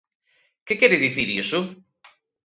¿Que 0.65 0.73
quere 0.79 1.01
dicir 1.05 1.27
iso? 1.43 1.59